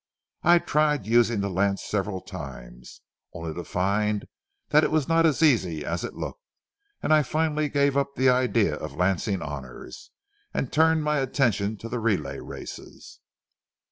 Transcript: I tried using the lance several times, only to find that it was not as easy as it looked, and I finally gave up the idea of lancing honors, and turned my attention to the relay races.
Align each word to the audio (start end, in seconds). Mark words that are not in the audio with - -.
I 0.41 0.57
tried 0.57 1.05
using 1.05 1.41
the 1.41 1.49
lance 1.51 1.83
several 1.83 2.21
times, 2.21 3.01
only 3.35 3.53
to 3.53 3.63
find 3.63 4.25
that 4.69 4.83
it 4.83 4.89
was 4.89 5.07
not 5.07 5.27
as 5.27 5.43
easy 5.43 5.85
as 5.85 6.03
it 6.03 6.15
looked, 6.15 6.41
and 7.03 7.13
I 7.13 7.21
finally 7.21 7.69
gave 7.69 7.95
up 7.95 8.15
the 8.15 8.27
idea 8.27 8.73
of 8.73 8.95
lancing 8.95 9.43
honors, 9.43 10.09
and 10.55 10.73
turned 10.73 11.03
my 11.03 11.19
attention 11.19 11.77
to 11.77 11.87
the 11.87 11.99
relay 11.99 12.39
races. 12.39 13.19